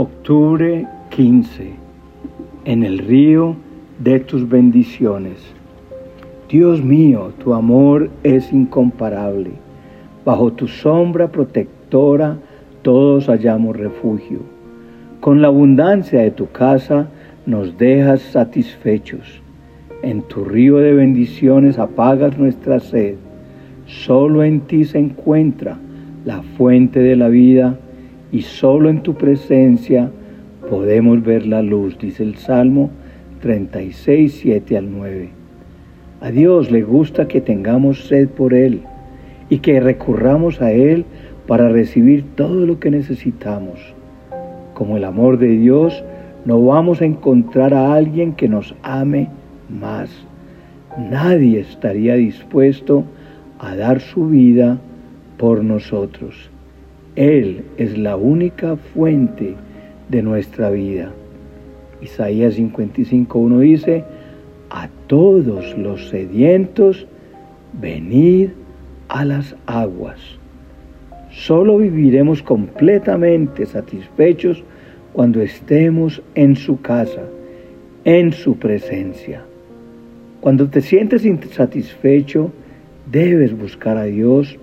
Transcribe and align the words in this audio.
Octubre 0.00 0.86
15. 1.10 1.72
En 2.66 2.84
el 2.84 2.98
río 2.98 3.56
de 3.98 4.20
tus 4.20 4.48
bendiciones. 4.48 5.40
Dios 6.48 6.84
mío, 6.84 7.32
tu 7.42 7.52
amor 7.52 8.08
es 8.22 8.52
incomparable. 8.52 9.50
Bajo 10.24 10.52
tu 10.52 10.68
sombra 10.68 11.32
protectora 11.32 12.38
todos 12.82 13.26
hallamos 13.26 13.76
refugio. 13.76 14.38
Con 15.18 15.42
la 15.42 15.48
abundancia 15.48 16.20
de 16.20 16.30
tu 16.30 16.48
casa 16.52 17.08
nos 17.44 17.76
dejas 17.76 18.20
satisfechos. 18.20 19.42
En 20.04 20.22
tu 20.22 20.44
río 20.44 20.76
de 20.76 20.94
bendiciones 20.94 21.76
apagas 21.76 22.38
nuestra 22.38 22.78
sed. 22.78 23.16
Solo 23.86 24.44
en 24.44 24.60
ti 24.60 24.84
se 24.84 25.00
encuentra 25.00 25.76
la 26.24 26.42
fuente 26.56 27.00
de 27.00 27.16
la 27.16 27.26
vida 27.26 27.80
y 28.32 28.42
solo 28.42 28.90
en 28.90 29.02
tu 29.02 29.14
presencia 29.14 30.10
podemos 30.68 31.22
ver 31.22 31.46
la 31.46 31.62
luz, 31.62 31.98
dice 31.98 32.22
el 32.22 32.36
Salmo 32.36 32.90
36, 33.40 34.38
7 34.42 34.76
al 34.76 34.90
9. 34.90 35.28
A 36.20 36.30
Dios 36.30 36.70
le 36.70 36.82
gusta 36.82 37.28
que 37.28 37.40
tengamos 37.40 38.06
sed 38.06 38.28
por 38.28 38.52
Él 38.52 38.82
y 39.48 39.58
que 39.58 39.80
recurramos 39.80 40.60
a 40.60 40.72
Él 40.72 41.04
para 41.46 41.68
recibir 41.68 42.24
todo 42.34 42.66
lo 42.66 42.80
que 42.80 42.90
necesitamos. 42.90 43.78
Como 44.74 44.96
el 44.96 45.04
amor 45.04 45.38
de 45.38 45.48
Dios, 45.56 46.04
no 46.44 46.62
vamos 46.64 47.00
a 47.00 47.04
encontrar 47.04 47.72
a 47.72 47.94
alguien 47.94 48.32
que 48.32 48.48
nos 48.48 48.74
ame 48.82 49.28
más. 49.68 50.10
Nadie 50.98 51.60
estaría 51.60 52.14
dispuesto 52.14 53.04
a 53.58 53.76
dar 53.76 54.00
su 54.00 54.26
vida 54.26 54.78
por 55.36 55.64
nosotros. 55.64 56.50
Él 57.18 57.64
es 57.78 57.98
la 57.98 58.16
única 58.16 58.76
fuente 58.76 59.56
de 60.08 60.22
nuestra 60.22 60.70
vida. 60.70 61.10
Isaías 62.00 62.56
55.1 62.56 63.58
dice, 63.58 64.04
a 64.70 64.88
todos 65.08 65.76
los 65.76 66.10
sedientos, 66.10 67.08
venid 67.72 68.50
a 69.08 69.24
las 69.24 69.56
aguas. 69.66 70.20
Solo 71.32 71.78
viviremos 71.78 72.40
completamente 72.40 73.66
satisfechos 73.66 74.62
cuando 75.12 75.42
estemos 75.42 76.22
en 76.36 76.54
su 76.54 76.80
casa, 76.80 77.22
en 78.04 78.32
su 78.32 78.58
presencia. 78.58 79.42
Cuando 80.40 80.68
te 80.68 80.80
sientes 80.82 81.24
insatisfecho, 81.24 82.52
debes 83.10 83.58
buscar 83.58 83.96
a 83.96 84.04
Dios 84.04 84.56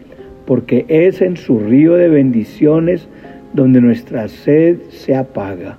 porque 0.45 0.85
es 0.88 1.21
en 1.21 1.38
su 1.38 1.59
río 1.59 1.95
de 1.95 2.09
bendiciones 2.09 3.07
donde 3.53 3.81
nuestra 3.81 4.27
sed 4.27 4.77
se 4.89 5.15
apaga. 5.15 5.77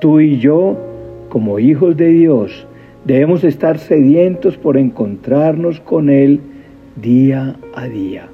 Tú 0.00 0.20
y 0.20 0.38
yo, 0.38 0.76
como 1.28 1.58
hijos 1.58 1.96
de 1.96 2.08
Dios, 2.08 2.66
debemos 3.04 3.44
estar 3.44 3.78
sedientos 3.78 4.56
por 4.56 4.76
encontrarnos 4.76 5.80
con 5.80 6.10
Él 6.10 6.40
día 6.96 7.56
a 7.74 7.88
día. 7.88 8.28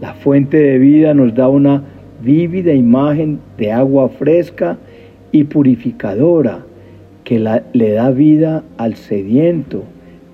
La 0.00 0.14
fuente 0.14 0.58
de 0.58 0.78
vida 0.78 1.14
nos 1.14 1.34
da 1.34 1.48
una 1.48 1.84
vívida 2.22 2.72
imagen 2.72 3.38
de 3.56 3.72
agua 3.72 4.08
fresca 4.08 4.78
y 5.32 5.44
purificadora 5.44 6.64
que 7.22 7.38
le 7.72 7.92
da 7.92 8.10
vida 8.10 8.64
al 8.76 8.96
sediento 8.96 9.84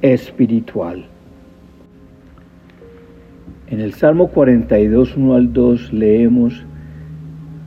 espiritual. 0.02 1.06
En 3.70 3.78
el 3.78 3.94
Salmo 3.94 4.26
42, 4.26 5.16
1 5.16 5.34
al 5.34 5.52
2 5.52 5.92
leemos 5.92 6.66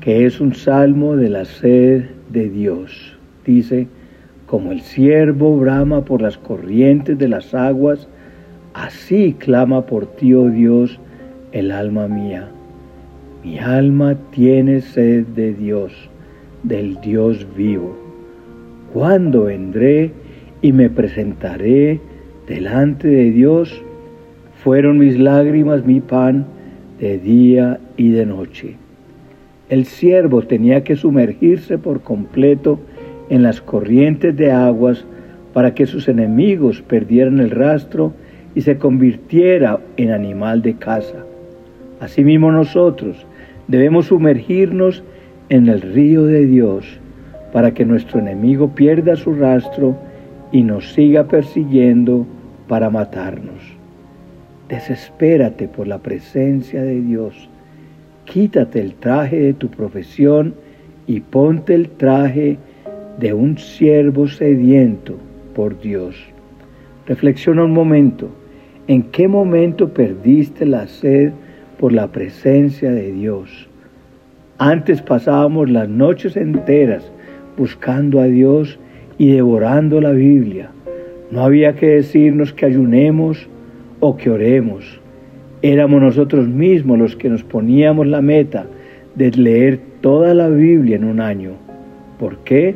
que 0.02 0.26
es 0.26 0.42
un 0.42 0.54
salmo 0.54 1.16
de 1.16 1.30
la 1.30 1.46
sed 1.46 2.04
de 2.30 2.50
Dios. 2.50 3.18
Dice, 3.46 3.88
como 4.46 4.74
el 4.74 4.82
siervo 4.82 5.58
brama 5.58 6.04
por 6.04 6.22
las 6.22 6.38
corrientes 6.38 7.18
de 7.18 7.30
las 7.30 7.54
aguas, 7.54 8.10
así 8.74 9.34
clama 9.40 9.86
por 9.86 10.08
ti, 10.18 10.34
oh 10.34 10.50
Dios, 10.50 11.00
el 11.54 11.72
alma 11.72 12.10
mía. 12.10 12.50
Mi 13.42 13.60
alma 13.60 14.18
tiene 14.32 14.82
sed 14.82 15.26
de 15.28 15.54
Dios, 15.54 15.94
del 16.64 17.00
Dios 17.00 17.48
vivo. 17.56 17.98
¿Cuándo 18.92 19.46
vendré 19.46 20.12
y 20.62 20.74
me 20.74 20.90
presentaré 20.90 22.02
delante 22.46 23.08
de 23.08 23.32
Dios? 23.32 23.82
Fueron 24.64 24.98
mis 24.98 25.20
lágrimas 25.20 25.86
mi 25.86 26.00
pan 26.00 26.46
de 26.98 27.18
día 27.20 27.82
y 27.98 28.12
de 28.12 28.26
noche. 28.26 28.78
El 29.68 29.84
siervo 29.84 30.44
tenía 30.44 30.86
que 30.86 30.96
sumergirse 30.96 31.78
por 31.78 32.00
completo 32.00 32.80
en 33.30 33.44
las 33.44 33.60
corrientes 33.60 34.38
de 34.38 34.54
aguas 34.54 35.04
para 35.52 35.74
que 35.76 35.86
sus 35.86 36.08
enemigos 36.08 36.82
perdieran 36.82 37.42
el 37.42 37.52
rastro 37.52 38.14
y 38.56 38.62
se 38.62 38.78
convirtiera 38.78 39.82
en 39.98 40.12
animal 40.12 40.62
de 40.62 40.76
caza. 40.76 41.26
Asimismo 42.00 42.50
nosotros 42.50 43.28
debemos 43.68 44.06
sumergirnos 44.06 45.04
en 45.50 45.68
el 45.68 45.82
río 45.82 46.24
de 46.24 46.46
Dios 46.46 47.02
para 47.52 47.74
que 47.74 47.84
nuestro 47.84 48.22
enemigo 48.22 48.74
pierda 48.74 49.18
su 49.18 49.34
rastro 49.34 49.98
y 50.54 50.64
nos 50.64 50.94
siga 50.94 51.26
persiguiendo 51.26 52.26
para 52.70 52.90
matarnos. 52.90 53.73
Desespérate 54.74 55.68
por 55.68 55.86
la 55.86 56.00
presencia 56.00 56.82
de 56.82 57.00
Dios. 57.00 57.48
Quítate 58.26 58.82
el 58.82 58.96
traje 58.96 59.40
de 59.40 59.54
tu 59.54 59.70
profesión 59.70 60.56
y 61.06 61.20
ponte 61.20 61.76
el 61.76 61.90
traje 61.90 62.58
de 63.20 63.36
un 63.36 63.60
siervo 63.60 64.28
sediento 64.28 65.16
por 65.54 65.80
Dios. 65.80 66.16
Reflexiona 67.06 67.66
un 67.66 67.72
momento. 67.72 68.30
¿En 68.88 69.04
qué 69.04 69.28
momento 69.28 69.94
perdiste 69.94 70.66
la 70.66 70.88
sed 70.88 71.34
por 71.78 71.94
la 71.94 72.08
presencia 72.08 72.92
de 72.92 73.12
Dios? 73.12 73.70
Antes 74.58 75.04
pasábamos 75.04 75.70
las 75.70 75.88
noches 75.88 76.36
enteras 76.36 77.12
buscando 77.56 78.20
a 78.20 78.26
Dios 78.26 78.80
y 79.20 79.34
devorando 79.34 80.02
la 80.02 80.14
Biblia. 80.14 80.72
No 81.30 81.44
había 81.44 81.76
que 81.76 81.90
decirnos 81.90 82.54
que 82.54 82.66
ayunemos 82.66 83.48
o 84.06 84.18
que 84.18 84.30
oremos. 84.30 85.00
Éramos 85.62 86.02
nosotros 86.02 86.46
mismos 86.50 87.00
los 87.00 87.16
que 87.16 87.30
nos 87.30 87.42
poníamos 87.42 88.06
la 88.06 88.22
meta 88.22 88.66
de 89.16 89.32
leer 89.32 89.80
toda 90.02 90.34
la 90.34 90.50
Biblia 90.50 90.98
en 90.98 91.06
un 91.06 91.22
año. 91.22 91.52
¿Por 92.20 92.40
qué? 92.40 92.76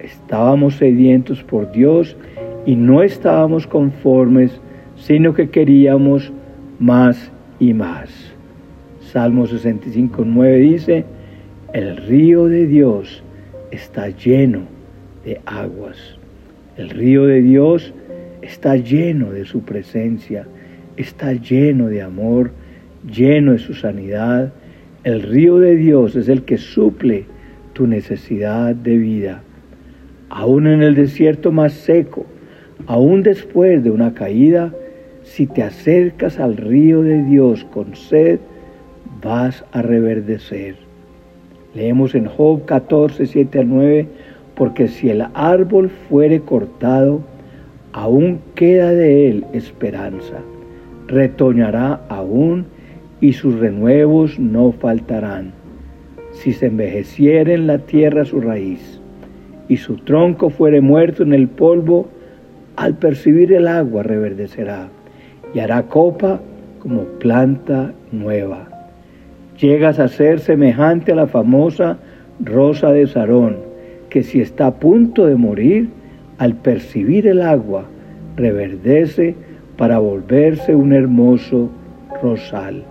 Estábamos 0.00 0.74
sedientos 0.74 1.44
por 1.44 1.70
Dios 1.70 2.16
y 2.66 2.74
no 2.74 3.04
estábamos 3.04 3.68
conformes, 3.68 4.60
sino 4.96 5.34
que 5.34 5.50
queríamos 5.50 6.32
más 6.80 7.30
y 7.60 7.72
más. 7.72 8.10
Salmo 9.12 9.46
65, 9.46 10.24
9 10.26 10.58
dice, 10.58 11.04
el 11.72 11.96
río 11.96 12.46
de 12.46 12.66
Dios 12.66 13.22
está 13.70 14.08
lleno 14.08 14.62
de 15.24 15.40
aguas. 15.46 16.18
El 16.76 16.90
río 16.90 17.24
de 17.26 17.40
Dios 17.40 17.94
está 18.44 18.76
lleno 18.76 19.32
de 19.32 19.46
su 19.46 19.60
presencia, 19.60 20.46
está 20.96 21.32
lleno 21.32 21.88
de 21.88 22.02
amor, 22.02 22.52
lleno 23.10 23.52
de 23.52 23.58
su 23.58 23.74
sanidad. 23.74 24.52
El 25.02 25.22
río 25.22 25.58
de 25.58 25.76
Dios 25.76 26.14
es 26.14 26.28
el 26.28 26.42
que 26.42 26.58
suple 26.58 27.24
tu 27.72 27.86
necesidad 27.86 28.74
de 28.74 28.96
vida. 28.98 29.42
Aún 30.28 30.66
en 30.66 30.82
el 30.82 30.94
desierto 30.94 31.52
más 31.52 31.72
seco, 31.72 32.26
aún 32.86 33.22
después 33.22 33.82
de 33.82 33.90
una 33.90 34.12
caída, 34.12 34.72
si 35.22 35.46
te 35.46 35.62
acercas 35.62 36.38
al 36.38 36.56
río 36.56 37.02
de 37.02 37.22
Dios 37.22 37.64
con 37.72 37.96
sed, 37.96 38.40
vas 39.22 39.64
a 39.72 39.80
reverdecer. 39.80 40.76
Leemos 41.74 42.14
en 42.14 42.26
Job 42.26 42.66
14, 42.66 43.26
7 43.26 43.58
al 43.58 43.68
9, 43.68 44.06
porque 44.54 44.88
si 44.88 45.08
el 45.08 45.24
árbol 45.32 45.90
fuere 46.08 46.40
cortado, 46.40 47.22
aún 47.94 48.40
queda 48.56 48.90
de 48.90 49.30
él 49.30 49.46
esperanza. 49.52 50.40
Retoñará 51.06 52.00
aún 52.08 52.66
y 53.20 53.34
sus 53.34 53.60
renuevos 53.60 54.38
no 54.40 54.72
faltarán. 54.72 55.52
Si 56.32 56.52
se 56.52 56.66
envejeciere 56.66 57.54
en 57.54 57.68
la 57.68 57.78
tierra 57.78 58.24
su 58.24 58.40
raíz 58.40 59.00
y 59.68 59.76
su 59.76 59.96
tronco 59.98 60.50
fuere 60.50 60.80
muerto 60.80 61.22
en 61.22 61.32
el 61.32 61.46
polvo, 61.46 62.08
al 62.74 62.94
percibir 62.94 63.52
el 63.52 63.68
agua 63.68 64.02
reverdecerá 64.02 64.88
y 65.54 65.60
hará 65.60 65.84
copa 65.84 66.40
como 66.80 67.04
planta 67.04 67.92
nueva. 68.10 68.68
Llegas 69.56 70.00
a 70.00 70.08
ser 70.08 70.40
semejante 70.40 71.12
a 71.12 71.14
la 71.14 71.28
famosa 71.28 71.98
rosa 72.40 72.90
de 72.90 73.06
Sarón, 73.06 73.58
que 74.10 74.24
si 74.24 74.40
está 74.40 74.66
a 74.66 74.74
punto 74.74 75.26
de 75.26 75.36
morir, 75.36 75.90
al 76.38 76.54
percibir 76.54 77.26
el 77.26 77.42
agua, 77.42 77.84
reverdece 78.36 79.34
para 79.76 79.98
volverse 79.98 80.74
un 80.74 80.92
hermoso 80.92 81.70
rosal. 82.22 82.84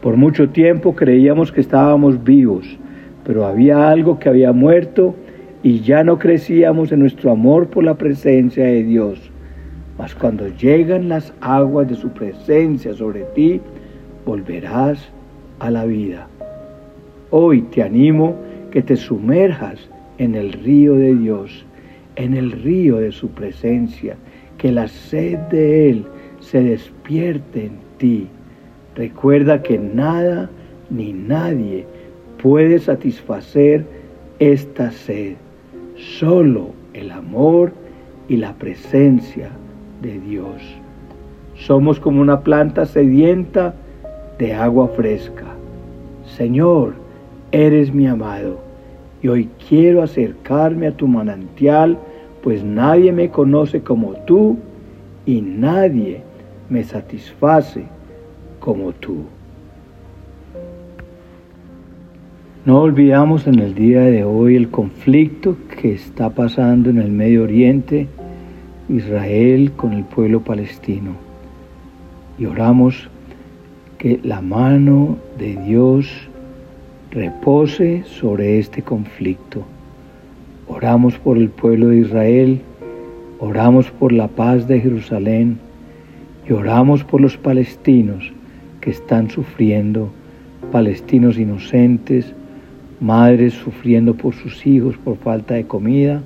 Por 0.00 0.16
mucho 0.16 0.50
tiempo 0.50 0.94
creíamos 0.94 1.50
que 1.50 1.60
estábamos 1.60 2.22
vivos, 2.22 2.78
pero 3.24 3.46
había 3.46 3.88
algo 3.88 4.18
que 4.18 4.28
había 4.28 4.52
muerto 4.52 5.14
y 5.62 5.80
ya 5.80 6.04
no 6.04 6.18
crecíamos 6.18 6.92
en 6.92 7.00
nuestro 7.00 7.30
amor 7.30 7.68
por 7.68 7.84
la 7.84 7.94
presencia 7.94 8.64
de 8.66 8.82
Dios. 8.82 9.30
Mas 9.98 10.14
cuando 10.14 10.48
llegan 10.48 11.08
las 11.08 11.32
aguas 11.40 11.88
de 11.88 11.94
su 11.94 12.10
presencia 12.10 12.92
sobre 12.92 13.22
ti, 13.34 13.60
volverás 14.26 15.10
a 15.60 15.70
la 15.70 15.84
vida. 15.86 16.28
Hoy 17.30 17.62
te 17.62 17.82
animo 17.82 18.34
que 18.70 18.82
te 18.82 18.96
sumerjas 18.96 19.88
en 20.18 20.34
el 20.34 20.52
río 20.52 20.94
de 20.94 21.14
Dios, 21.14 21.64
en 22.16 22.34
el 22.34 22.52
río 22.52 22.96
de 22.96 23.12
su 23.12 23.28
presencia, 23.30 24.16
que 24.58 24.72
la 24.72 24.88
sed 24.88 25.38
de 25.50 25.90
Él 25.90 26.06
se 26.40 26.62
despierte 26.62 27.66
en 27.66 27.78
ti. 27.98 28.28
Recuerda 28.94 29.62
que 29.62 29.78
nada 29.78 30.50
ni 30.90 31.12
nadie 31.12 31.86
puede 32.42 32.78
satisfacer 32.78 33.84
esta 34.38 34.90
sed, 34.90 35.34
solo 35.96 36.70
el 36.92 37.10
amor 37.10 37.72
y 38.28 38.36
la 38.36 38.54
presencia 38.54 39.50
de 40.02 40.18
Dios. 40.20 40.62
Somos 41.56 42.00
como 42.00 42.20
una 42.20 42.40
planta 42.40 42.84
sedienta 42.84 43.74
de 44.38 44.54
agua 44.54 44.88
fresca. 44.88 45.46
Señor, 46.36 46.94
eres 47.52 47.94
mi 47.94 48.06
amado, 48.06 48.58
y 49.24 49.28
hoy 49.28 49.48
quiero 49.70 50.02
acercarme 50.02 50.86
a 50.86 50.92
tu 50.92 51.08
manantial, 51.08 51.98
pues 52.42 52.62
nadie 52.62 53.10
me 53.10 53.30
conoce 53.30 53.80
como 53.80 54.12
tú 54.26 54.58
y 55.24 55.40
nadie 55.40 56.20
me 56.68 56.84
satisface 56.84 57.84
como 58.60 58.92
tú. 58.92 59.24
No 62.66 62.82
olvidamos 62.82 63.46
en 63.46 63.60
el 63.60 63.74
día 63.74 64.02
de 64.02 64.24
hoy 64.24 64.56
el 64.56 64.68
conflicto 64.68 65.56
que 65.80 65.94
está 65.94 66.28
pasando 66.28 66.90
en 66.90 66.98
el 66.98 67.10
Medio 67.10 67.44
Oriente, 67.44 68.08
Israel 68.90 69.72
con 69.74 69.94
el 69.94 70.04
pueblo 70.04 70.40
palestino. 70.40 71.12
Y 72.38 72.44
oramos 72.44 73.08
que 73.96 74.20
la 74.22 74.42
mano 74.42 75.16
de 75.38 75.56
Dios 75.64 76.28
repose 77.14 78.02
sobre 78.04 78.58
este 78.58 78.82
conflicto. 78.82 79.62
Oramos 80.66 81.16
por 81.16 81.38
el 81.38 81.48
pueblo 81.48 81.88
de 81.88 81.98
Israel, 81.98 82.60
oramos 83.38 83.88
por 83.92 84.12
la 84.12 84.26
paz 84.26 84.66
de 84.66 84.80
Jerusalén 84.80 85.58
y 86.48 86.52
oramos 86.52 87.04
por 87.04 87.20
los 87.20 87.36
palestinos 87.36 88.32
que 88.80 88.90
están 88.90 89.30
sufriendo, 89.30 90.10
palestinos 90.72 91.38
inocentes, 91.38 92.34
madres 93.00 93.54
sufriendo 93.54 94.14
por 94.14 94.34
sus 94.34 94.66
hijos 94.66 94.96
por 94.96 95.16
falta 95.18 95.54
de 95.54 95.66
comida 95.66 96.20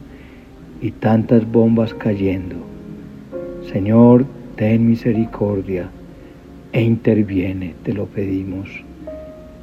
y 0.81 0.91
tantas 0.93 1.51
bombas 1.51 1.93
cayendo. 1.93 2.57
Señor, 3.71 4.25
ten 4.57 4.89
misericordia 4.89 5.91
e 6.73 6.81
interviene, 6.81 7.75
te 7.83 7.93
lo 7.93 8.07
pedimos, 8.07 8.88